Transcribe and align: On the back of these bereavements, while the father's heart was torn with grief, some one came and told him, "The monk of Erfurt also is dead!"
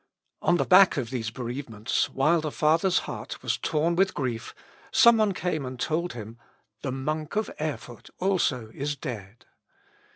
On 0.41 0.57
the 0.57 0.65
back 0.65 0.97
of 0.97 1.11
these 1.11 1.29
bereavements, 1.29 2.09
while 2.09 2.41
the 2.41 2.51
father's 2.51 2.97
heart 3.05 3.43
was 3.43 3.55
torn 3.59 3.95
with 3.95 4.15
grief, 4.15 4.55
some 4.91 5.17
one 5.17 5.31
came 5.31 5.63
and 5.63 5.79
told 5.79 6.13
him, 6.13 6.39
"The 6.81 6.91
monk 6.91 7.35
of 7.35 7.51
Erfurt 7.59 8.09
also 8.17 8.71
is 8.73 8.95
dead!" 8.95 9.45